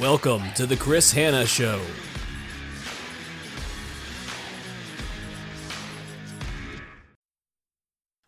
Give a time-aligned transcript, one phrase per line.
[0.00, 1.80] Welcome to the Chris Hanna Show.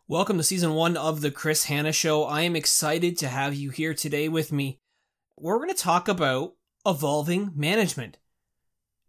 [0.09, 2.25] Welcome to season one of the Chris Hanna Show.
[2.25, 4.81] I am excited to have you here today with me.
[5.37, 6.55] We're going to talk about
[6.87, 8.17] evolving management.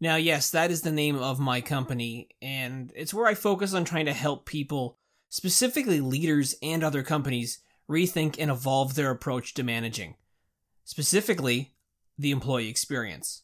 [0.02, 3.86] Now, yes, that is the name of my company, and it's where I focus on
[3.86, 4.98] trying to help people,
[5.30, 10.16] specifically leaders and other companies, rethink and evolve their approach to managing.
[10.84, 11.72] Specifically,
[12.20, 13.44] the employee experience.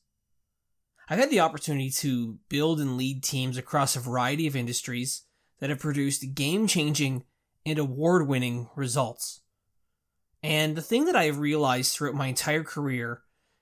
[1.09, 5.23] I've had the opportunity to build and lead teams across a variety of industries
[5.59, 7.23] that have produced game changing
[7.65, 9.41] and award winning results.
[10.43, 13.21] And the thing that I have realized throughout my entire career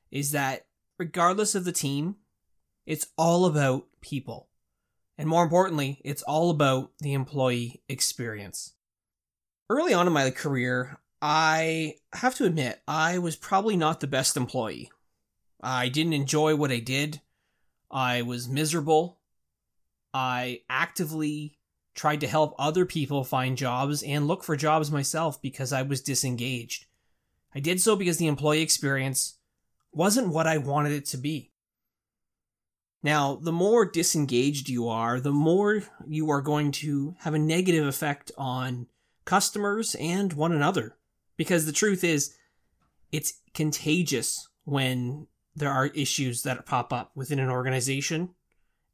[0.10, 0.66] is that
[0.98, 2.16] regardless of the team,
[2.86, 4.50] it's all about people.
[5.18, 8.74] And more importantly, it's all about the employee experience.
[9.70, 14.36] Early on in my career, I have to admit, I was probably not the best
[14.36, 14.92] employee.
[15.64, 17.22] I didn't enjoy what I did.
[17.90, 19.20] I was miserable.
[20.14, 21.58] I actively
[21.96, 26.02] tried to help other people find jobs and look for jobs myself because I was
[26.02, 26.86] disengaged.
[27.56, 29.38] I did so because the employee experience
[29.94, 31.52] wasn't what I wanted it to be.
[33.02, 37.86] Now, the more disengaged you are, the more you are going to have a negative
[37.86, 38.88] effect on
[39.26, 40.98] customers and one another.
[41.38, 42.34] Because the truth is,
[43.12, 48.30] it's contagious when there are issues that pop up within an organization,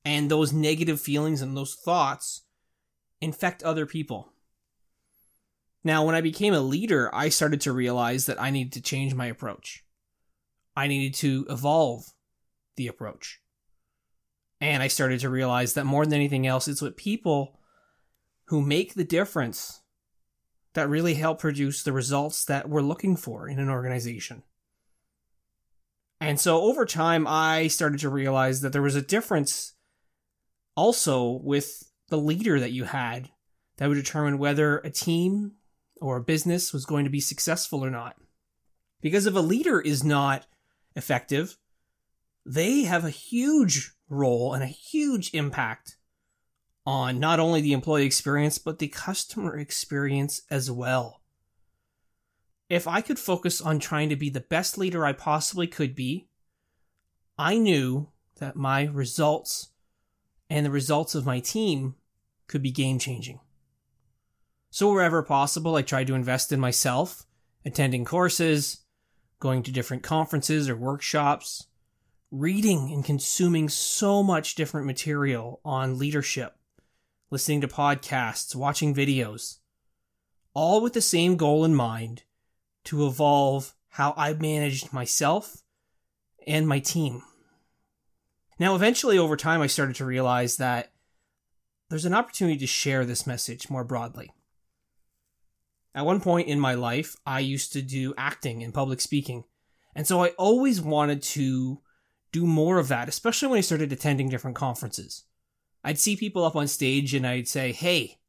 [0.03, 2.43] and those negative feelings and those thoughts
[3.21, 4.31] infect other people.
[5.83, 9.13] Now, when I became a leader, I started to realize that I needed to change
[9.13, 9.83] my approach.
[10.75, 12.05] I needed to evolve
[12.75, 13.39] the approach.
[14.61, 17.59] And I started to realize that more than anything else, it's what people
[18.45, 19.81] who make the difference
[20.73, 24.43] that really help produce the results that we're looking for in an organization.
[26.21, 29.73] And so over time, I started to realize that there was a difference
[30.75, 33.29] also with the leader that you had
[33.77, 35.53] that would determine whether a team
[36.01, 38.17] or a business was going to be successful or not.
[39.01, 40.45] Because if a leader is not
[40.95, 41.57] effective,
[42.45, 45.97] they have a huge role and a huge impact
[46.85, 51.18] on not only the employee experience, but the customer experience as well
[52.69, 56.27] if I could focus on trying to be the best leader I possibly could be,
[57.37, 59.69] I knew that my results
[60.49, 61.95] and the results of my team
[62.47, 63.39] could be game changing.
[64.69, 67.25] So, wherever possible, I tried to invest in myself,
[67.65, 68.81] attending courses,
[69.39, 71.67] going to different conferences or workshops,
[72.29, 76.55] reading and consuming so much different material on leadership,
[77.31, 79.57] listening to podcasts, watching videos,
[80.53, 82.23] all with the same goal in mind
[82.85, 85.63] to evolve how I managed myself
[86.47, 87.23] and my team.
[88.59, 90.91] Now, eventually, over time, I started to realize that
[91.89, 94.31] there's an opportunity to share this message more broadly.
[95.95, 99.45] At one point in my life, I used to do acting and public speaking.
[99.95, 101.81] And so I always wanted to
[102.31, 105.23] do more of that, especially when I started attending different conferences.
[105.83, 108.19] I'd see people up on stage and I'd say, hey,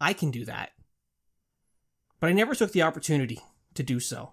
[0.00, 0.72] I can do that.
[2.20, 3.40] But I never took the opportunity
[3.74, 4.32] to do so.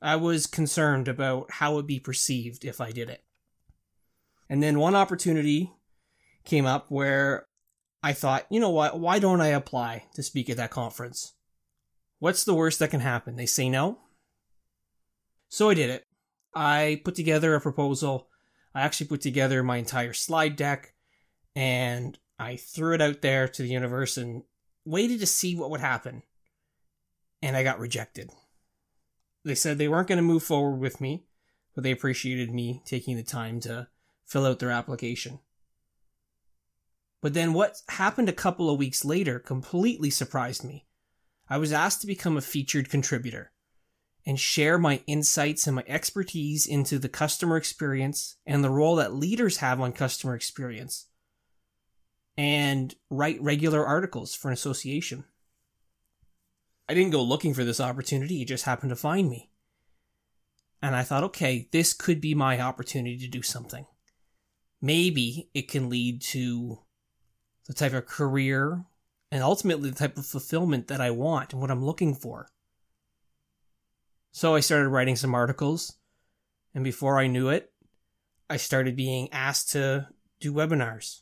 [0.00, 3.22] I was concerned about how it would be perceived if I did it.
[4.48, 5.72] And then one opportunity
[6.44, 7.46] came up where
[8.02, 11.34] I thought, you know what, why don't I apply to speak at that conference?
[12.18, 13.36] What's the worst that can happen?
[13.36, 13.98] They say no?
[15.48, 16.06] So I did it.
[16.54, 18.28] I put together a proposal.
[18.74, 20.94] I actually put together my entire slide deck
[21.54, 24.42] and I threw it out there to the universe and
[24.84, 26.22] waited to see what would happen.
[27.40, 28.30] And I got rejected.
[29.44, 31.24] They said they weren't going to move forward with me,
[31.74, 33.88] but they appreciated me taking the time to
[34.24, 35.40] fill out their application.
[37.20, 40.86] But then what happened a couple of weeks later completely surprised me.
[41.48, 43.52] I was asked to become a featured contributor
[44.24, 49.14] and share my insights and my expertise into the customer experience and the role that
[49.14, 51.06] leaders have on customer experience
[52.36, 55.24] and write regular articles for an association.
[56.88, 59.50] I didn't go looking for this opportunity, it just happened to find me.
[60.82, 63.86] And I thought, okay, this could be my opportunity to do something.
[64.80, 66.80] Maybe it can lead to
[67.66, 68.84] the type of career
[69.30, 72.48] and ultimately the type of fulfillment that I want and what I'm looking for.
[74.32, 75.96] So I started writing some articles,
[76.74, 77.70] and before I knew it,
[78.50, 80.08] I started being asked to
[80.40, 81.20] do webinars.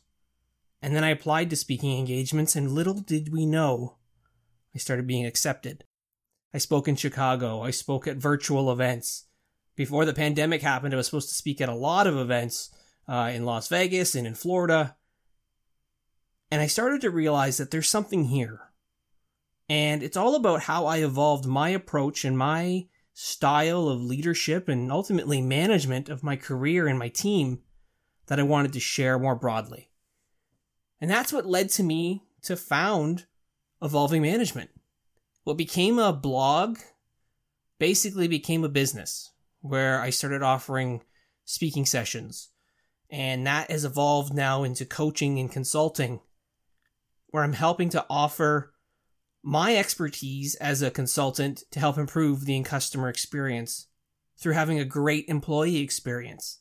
[0.81, 3.97] And then I applied to speaking engagements, and little did we know
[4.73, 5.83] I started being accepted.
[6.53, 7.61] I spoke in Chicago.
[7.61, 9.25] I spoke at virtual events
[9.75, 12.69] Before the pandemic happened, I was supposed to speak at a lot of events
[13.07, 14.95] uh, in Las Vegas and in Florida.
[16.51, 18.61] And I started to realize that there's something here.
[19.69, 24.91] And it's all about how I evolved my approach and my style of leadership and
[24.91, 27.61] ultimately management of my career and my team
[28.27, 29.89] that I wanted to share more broadly.
[30.99, 33.25] And that's what led to me to found
[33.81, 34.69] Evolving Management.
[35.43, 36.77] What became a blog
[37.79, 39.31] basically became a business
[39.61, 41.01] where I started offering
[41.45, 42.49] speaking sessions.
[43.09, 46.19] And that has evolved now into coaching and consulting,
[47.27, 48.73] where I'm helping to offer
[49.43, 53.87] my expertise as a consultant to help improve the customer experience
[54.37, 56.59] through having a great employee experience.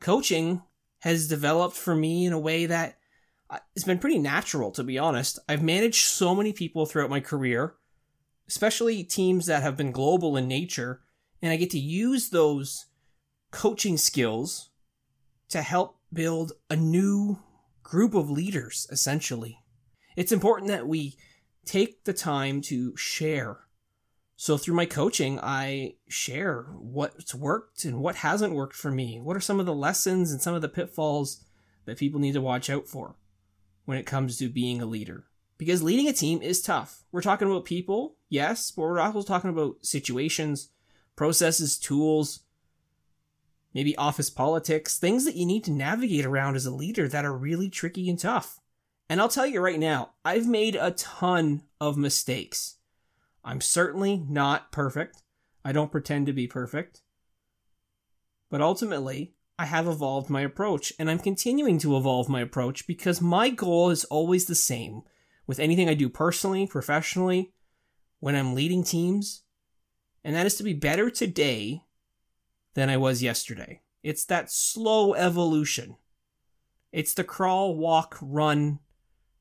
[0.00, 0.62] Coaching
[1.00, 2.98] has developed for me in a way that
[3.74, 5.38] it's been pretty natural, to be honest.
[5.48, 7.74] I've managed so many people throughout my career,
[8.48, 11.02] especially teams that have been global in nature,
[11.40, 12.86] and I get to use those
[13.50, 14.70] coaching skills
[15.48, 17.38] to help build a new
[17.82, 19.60] group of leaders, essentially.
[20.16, 21.16] It's important that we
[21.64, 23.60] take the time to share.
[24.36, 29.20] So through my coaching, I share what's worked and what hasn't worked for me.
[29.20, 31.44] What are some of the lessons and some of the pitfalls
[31.84, 33.14] that people need to watch out for
[33.86, 35.24] when it comes to being a leader?
[35.56, 37.04] Because leading a team is tough.
[37.10, 40.68] We're talking about people, yes, but we're also talking about situations,
[41.16, 42.40] processes, tools,
[43.72, 47.36] maybe office politics, things that you need to navigate around as a leader that are
[47.36, 48.60] really tricky and tough.
[49.08, 52.76] And I'll tell you right now, I've made a ton of mistakes.
[53.44, 55.22] I'm certainly not perfect.
[55.64, 57.02] I don't pretend to be perfect.
[58.50, 63.20] But ultimately, I have evolved my approach, and I'm continuing to evolve my approach because
[63.22, 65.02] my goal is always the same
[65.46, 67.52] with anything I do personally, professionally,
[68.20, 69.42] when I'm leading teams,
[70.22, 71.82] and that is to be better today
[72.74, 73.80] than I was yesterday.
[74.02, 75.96] It's that slow evolution.
[76.92, 78.80] It's the crawl, walk, run,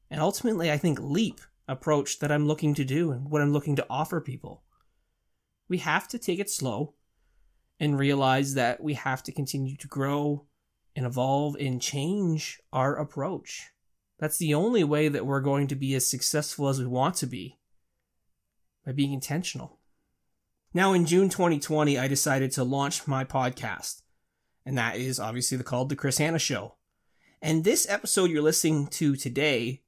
[0.09, 3.75] and ultimately, I think, leap approach that I'm looking to do and what I'm looking
[3.77, 4.63] to offer people.
[5.67, 6.93] We have to take it slow
[7.79, 10.45] and realize that we have to continue to grow
[10.95, 13.69] and evolve and change our approach.
[14.17, 17.27] That's the only way that we're going to be as successful as we want to
[17.27, 17.59] be
[18.85, 19.79] by being intentional.
[20.73, 24.01] Now, in June 2020, I decided to launch my podcast,
[24.65, 26.75] and that is obviously the called The Chris Hanna Show.
[27.41, 29.81] And this episode you're listening to today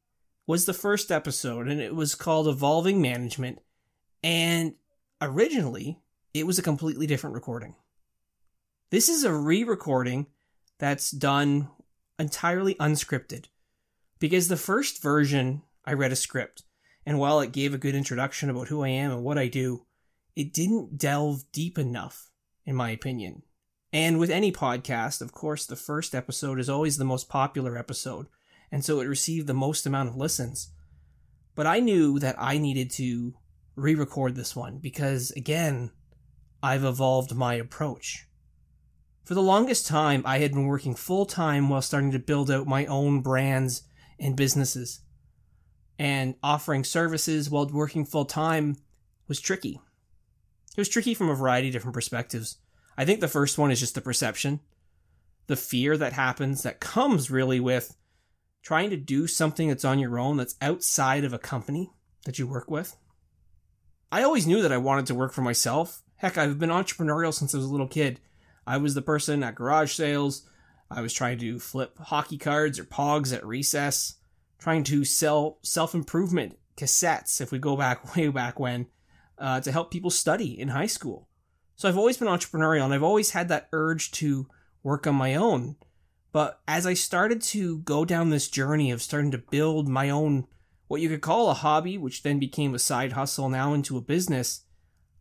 [0.45, 3.59] was the first episode, and it was called Evolving Management.
[4.23, 4.75] And
[5.21, 5.99] originally,
[6.33, 7.75] it was a completely different recording.
[8.89, 10.27] This is a re recording
[10.77, 11.69] that's done
[12.19, 13.45] entirely unscripted.
[14.19, 16.63] Because the first version, I read a script,
[17.05, 19.85] and while it gave a good introduction about who I am and what I do,
[20.35, 22.29] it didn't delve deep enough,
[22.65, 23.43] in my opinion.
[23.93, 28.27] And with any podcast, of course, the first episode is always the most popular episode
[28.71, 30.71] and so it received the most amount of listens.
[31.55, 33.33] But I knew that I needed to
[33.75, 35.91] re record this one because, again,
[36.67, 38.27] I've evolved my approach.
[39.23, 42.67] For the longest time, I had been working full time while starting to build out
[42.67, 43.83] my own brands
[44.19, 44.99] and businesses.
[45.97, 48.75] And offering services while working full time
[49.29, 49.79] was tricky.
[50.71, 52.57] It was tricky from a variety of different perspectives.
[52.97, 54.59] I think the first one is just the perception,
[55.47, 57.95] the fear that happens that comes really with
[58.61, 61.91] trying to do something that's on your own that's outside of a company
[62.25, 62.97] that you work with.
[64.11, 66.03] I always knew that I wanted to work for myself.
[66.17, 68.19] Heck, I've been entrepreneurial since I was a little kid.
[68.65, 70.49] I was the person at garage sales.
[70.89, 74.15] I was trying to flip hockey cards or pogs at recess,
[74.57, 78.87] trying to sell self improvement cassettes, if we go back way back when,
[79.37, 81.27] uh, to help people study in high school.
[81.75, 84.47] So I've always been entrepreneurial and I've always had that urge to
[84.81, 85.75] work on my own.
[86.31, 90.47] But as I started to go down this journey of starting to build my own,
[90.87, 94.01] what you could call a hobby, which then became a side hustle now into a
[94.01, 94.63] business,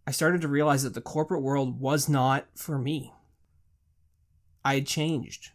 [0.07, 3.13] I started to realize that the corporate world was not for me.
[4.65, 5.51] I had changed.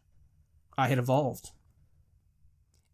[0.78, 1.52] I had evolved.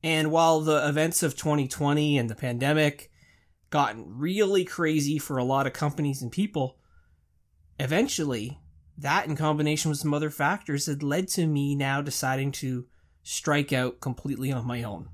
[0.04, 3.12] And while the events of 2020 and the pandemic
[3.70, 6.78] gotten really crazy for a lot of companies and people,
[7.80, 8.60] eventually
[8.98, 12.88] that in combination with some other factors had led to me now deciding to
[13.22, 15.10] strike out completely on my own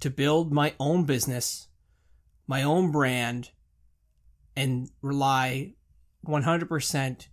[0.00, 1.68] to build my own business
[2.46, 3.50] my own brand
[4.56, 5.74] and rely
[6.26, 7.28] 100%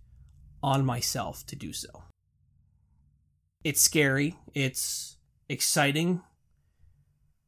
[0.62, 2.04] on myself to do so
[3.64, 5.16] it's scary it's
[5.48, 6.22] exciting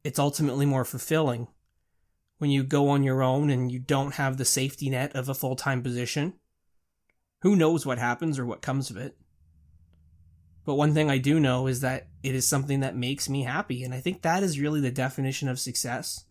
[0.03, 1.47] it's ultimately more fulfilling
[2.37, 5.33] when you go on your own and you don't have the safety net of a
[5.33, 6.33] full-time position
[7.41, 9.15] Who knows what happens or what comes of it?
[10.65, 13.83] But one thing I do know is that it is something that makes me happy.
[13.83, 16.25] And I think that is really the definition of success.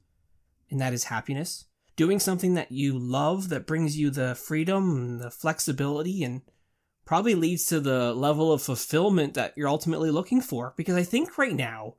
[0.71, 1.67] And that is happiness.
[1.97, 6.43] Doing something that you love that brings you the freedom and the flexibility and
[7.07, 10.75] probably leads to the level of fulfillment that you're ultimately looking for.
[10.76, 11.95] Because I think right now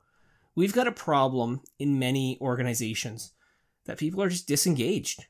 [0.56, 3.34] we've got a problem in many organizations
[3.86, 5.26] that people are just disengaged.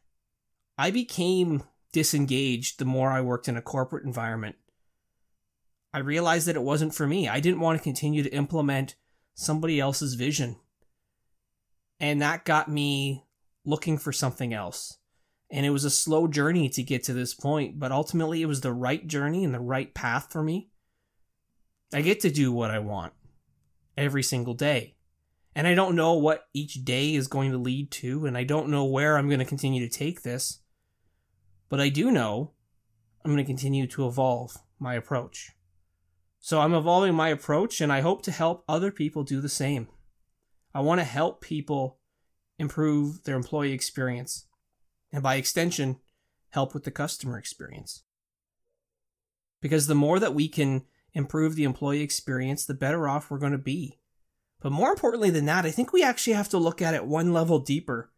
[0.77, 4.55] I became disengaged the more I worked in a corporate environment.
[5.93, 7.29] I realized that it wasn't for me.
[7.29, 8.95] I didn't want to continue to implement
[9.33, 10.57] somebody else's vision.
[11.99, 13.23] And that got me
[13.67, 14.97] looking for something else.
[15.51, 18.61] And it was a slow journey to get to this point, but ultimately it was
[18.61, 20.69] the right journey and the right path for me.
[21.93, 23.13] I get to do what I want
[23.97, 24.95] every single day.
[25.53, 28.69] And I don't know what each day is going to lead to, and I don't
[28.69, 30.59] know where I'm going to continue to take this.
[31.69, 32.53] But I do know
[33.25, 35.51] I'm going to continue to evolve my approach.
[36.39, 39.87] So I'm evolving my approach, and I hope to help other people do the same.
[40.73, 41.96] I want to help people
[42.59, 44.47] improve their employee experience,
[45.11, 45.97] and by extension,
[46.49, 48.03] help with the customer experience.
[49.61, 50.83] Because the more that we can
[51.13, 53.99] improve the employee experience, the better off we're going to be.
[54.61, 57.33] But more importantly than that, I think we actually have to look at it one
[57.33, 58.11] level deeper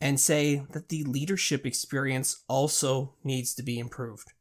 [0.00, 4.32] and say that the leadership experience also needs to be improved.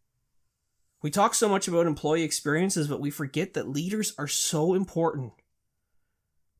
[1.01, 5.33] We talk so much about employee experiences, but we forget that leaders are so important.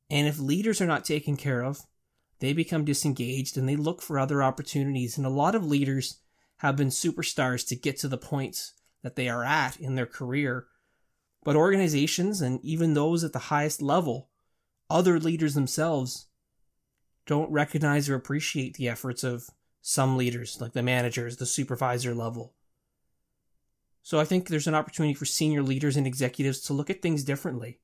[0.09, 1.81] And if leaders are not taken care of,
[2.39, 5.17] they become disengaged and they look for other opportunities.
[5.17, 6.19] And a lot of leaders
[6.57, 10.67] have been superstars to get to the points that they are at in their career.
[11.43, 14.29] But organizations and even those at the highest level,
[14.89, 16.27] other leaders themselves,
[17.25, 19.49] don't recognize or appreciate the efforts of
[19.81, 22.53] some leaders, like the managers, the supervisor level.
[24.01, 27.23] So I think there's an opportunity for senior leaders and executives to look at things
[27.23, 27.79] differently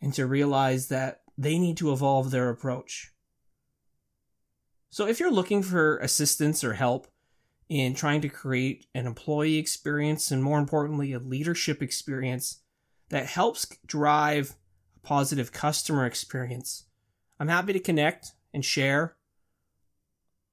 [0.00, 3.12] and to realize that they need to evolve their approach.
[4.92, 7.06] So if you're looking for assistance or help
[7.70, 12.58] in trying to create an employee experience and more importantly, a leadership experience
[13.08, 14.54] that helps drive
[14.94, 16.84] a positive customer experience,
[17.40, 19.16] I'm happy to connect and share.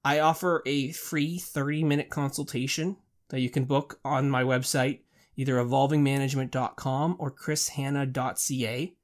[0.05, 2.95] I offer a free 30 minute consultation
[3.31, 5.01] that you can book on my website,
[5.35, 8.95] either evolvingmanagement.com or chrishanna.ca.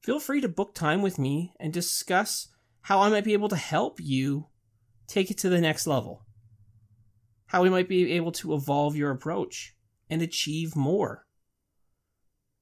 [0.00, 2.48] Feel free to book time with me and discuss
[2.88, 4.46] how I might be able to help you
[5.06, 6.24] take it to the next level.
[7.48, 9.74] How we might be able to evolve your approach
[10.08, 11.26] and achieve more.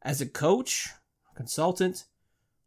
[0.02, 0.88] As a coach,
[1.37, 2.06] consultant,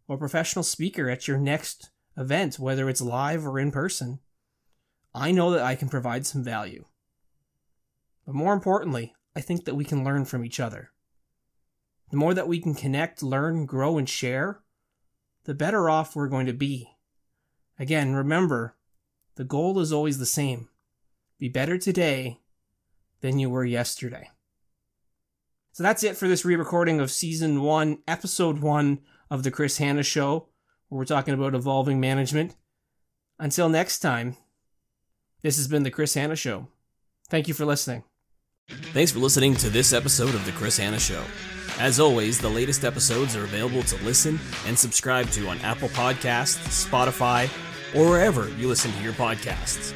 [0.08, 4.20] or professional speaker at your next event, whether it's live or in person,
[5.14, 6.86] I know that I can provide some value.
[8.26, 10.92] But more importantly, I think that we can learn from each other.
[12.10, 14.62] The more that we can connect, learn, grow, and share,
[15.44, 16.88] the better off we're going to be.
[17.80, 18.76] Again, remember,
[19.36, 20.70] the goal is always the same
[21.40, 22.42] be better today
[23.22, 24.30] than you were yesterday.
[25.72, 29.78] So that's it for this re recording of season one, episode one of The Chris
[29.78, 30.50] Hanna Show
[30.90, 32.56] where we're talking about evolving management.
[33.38, 34.36] Until next time,
[35.42, 36.68] this has been The Chris Hanna Show.
[37.30, 38.04] Thank you for listening.
[38.68, 41.24] Thanks for listening to this episode of The Chris Hanna Show.
[41.80, 46.86] As always, the latest episodes are available to listen and subscribe to on Apple Podcasts,
[46.86, 47.50] Spotify,
[47.96, 49.94] or wherever you listen to your podcasts.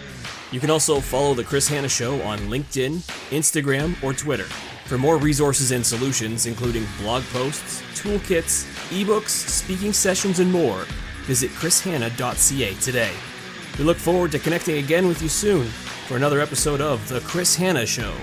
[0.52, 2.98] You can also follow The Chris Hanna Show on LinkedIn,
[3.32, 4.46] Instagram, or Twitter
[4.86, 10.86] for more resources and solutions, including blog posts, toolkits, ebooks, speaking sessions, and more,
[11.24, 13.12] visit chrishanna.ca today.
[13.80, 15.66] We look forward to connecting again with you soon
[16.08, 18.14] for another episode of The Chris Hanna Show.